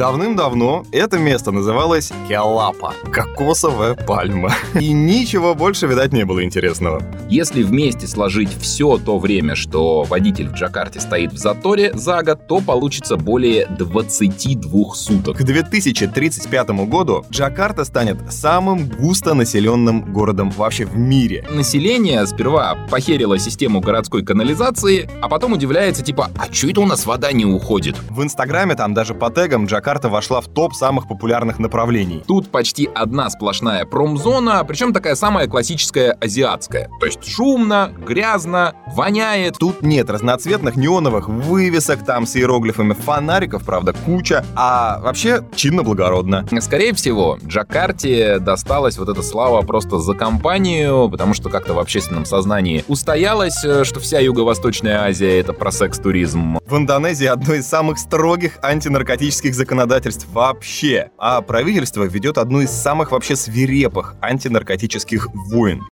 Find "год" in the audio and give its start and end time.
12.22-12.46